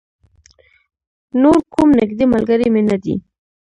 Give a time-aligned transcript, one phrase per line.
[1.41, 3.15] نور کوم نږدې ملگری مې نه دی.